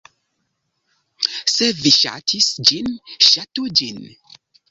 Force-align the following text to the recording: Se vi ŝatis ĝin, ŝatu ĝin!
Se 1.57 1.67
vi 1.83 1.91
ŝatis 1.97 2.49
ĝin, 2.71 2.89
ŝatu 3.29 3.67
ĝin! 3.81 4.03